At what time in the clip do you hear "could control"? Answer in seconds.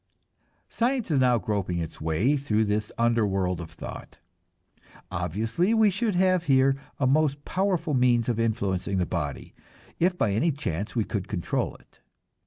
11.03-11.75